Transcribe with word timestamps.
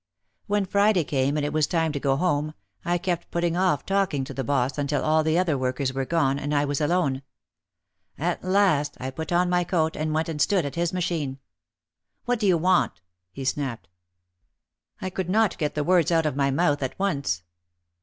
When 0.47 0.65
Friday 0.65 1.03
came 1.03 1.37
and 1.37 1.45
it 1.45 1.53
was 1.53 1.67
time 1.67 1.91
to 1.91 1.99
go 1.99 2.15
home 2.15 2.55
I 2.83 2.97
kept 2.97 3.29
putting 3.29 3.55
off 3.55 3.85
talking 3.85 4.23
to 4.23 4.33
the 4.33 4.43
boss 4.43 4.79
until 4.79 5.03
all 5.03 5.23
the 5.23 5.37
other 5.37 5.55
workers 5.59 5.93
were 5.93 6.07
gone 6.07 6.39
and 6.39 6.55
I 6.55 6.65
was 6.65 6.81
alone. 6.81 7.21
At 8.17 8.43
last 8.43 8.97
I 8.99 9.11
put 9.11 9.31
on 9.31 9.47
my 9.47 9.63
coat 9.63 9.95
and 9.95 10.11
went 10.11 10.27
and 10.27 10.41
stood 10.41 10.65
at 10.65 10.73
his 10.73 10.91
machine. 10.91 11.37
"What 12.25 12.39
do 12.39 12.47
you 12.47 12.57
want?" 12.57 12.99
he 13.31 13.45
snapped. 13.45 13.89
I 15.01 15.11
could 15.11 15.29
not 15.29 15.55
get 15.59 15.75
the 15.75 15.83
words 15.83 16.11
out 16.11 16.25
of 16.25 16.35
my 16.35 16.49
mouth 16.49 16.81
at 16.81 16.97
once. 16.97 17.43